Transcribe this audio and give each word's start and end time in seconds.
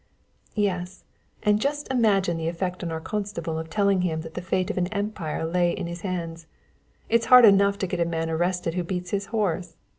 "Yes; 0.55 1.03
and 1.43 1.61
just 1.61 1.87
imagine 1.91 2.35
the 2.37 2.47
effect 2.47 2.83
on 2.83 2.91
our 2.91 2.99
constable 2.99 3.59
of 3.59 3.69
telling 3.69 4.01
him 4.01 4.21
that 4.21 4.33
the 4.33 4.41
fate 4.41 4.71
of 4.71 4.77
an 4.79 4.87
empire 4.87 5.45
lay 5.45 5.73
in 5.73 5.85
his 5.85 6.01
hands. 6.01 6.47
It's 7.07 7.27
hard 7.27 7.45
enough 7.45 7.77
to 7.77 7.85
get 7.85 7.99
a 7.99 8.05
man 8.05 8.27
arrested 8.27 8.73
who 8.73 8.83
beats 8.83 9.11
his 9.11 9.27
horse. 9.27 9.75